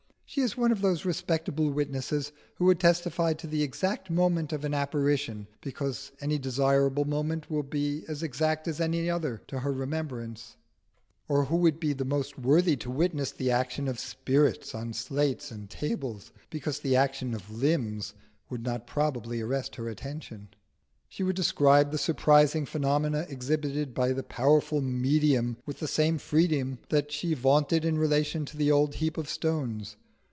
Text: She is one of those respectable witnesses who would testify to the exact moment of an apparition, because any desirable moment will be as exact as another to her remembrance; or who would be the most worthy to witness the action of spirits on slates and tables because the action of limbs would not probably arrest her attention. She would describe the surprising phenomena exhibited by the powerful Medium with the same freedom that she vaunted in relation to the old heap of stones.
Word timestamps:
She 0.33 0.39
is 0.39 0.55
one 0.55 0.71
of 0.71 0.79
those 0.81 1.03
respectable 1.03 1.69
witnesses 1.71 2.31
who 2.55 2.63
would 2.63 2.79
testify 2.79 3.33
to 3.33 3.47
the 3.47 3.63
exact 3.63 4.09
moment 4.09 4.53
of 4.53 4.63
an 4.63 4.73
apparition, 4.73 5.45
because 5.59 6.13
any 6.21 6.37
desirable 6.37 7.03
moment 7.03 7.51
will 7.51 7.63
be 7.63 8.05
as 8.07 8.23
exact 8.23 8.65
as 8.69 8.79
another 8.79 9.41
to 9.47 9.59
her 9.59 9.73
remembrance; 9.73 10.55
or 11.27 11.43
who 11.43 11.57
would 11.57 11.81
be 11.81 11.91
the 11.91 12.05
most 12.05 12.39
worthy 12.39 12.77
to 12.77 12.89
witness 12.89 13.31
the 13.33 13.51
action 13.51 13.89
of 13.89 13.99
spirits 13.99 14.73
on 14.73 14.93
slates 14.93 15.51
and 15.51 15.69
tables 15.69 16.31
because 16.49 16.79
the 16.79 16.95
action 16.95 17.33
of 17.33 17.51
limbs 17.61 18.13
would 18.49 18.63
not 18.63 18.87
probably 18.87 19.41
arrest 19.41 19.75
her 19.75 19.89
attention. 19.89 20.47
She 21.09 21.23
would 21.23 21.35
describe 21.35 21.91
the 21.91 21.97
surprising 21.97 22.65
phenomena 22.65 23.25
exhibited 23.27 23.93
by 23.93 24.13
the 24.13 24.23
powerful 24.23 24.79
Medium 24.79 25.57
with 25.65 25.79
the 25.79 25.89
same 25.89 26.17
freedom 26.17 26.77
that 26.87 27.11
she 27.11 27.33
vaunted 27.33 27.83
in 27.83 27.97
relation 27.97 28.45
to 28.45 28.55
the 28.55 28.71
old 28.71 28.95
heap 28.95 29.17
of 29.17 29.27
stones. 29.27 29.97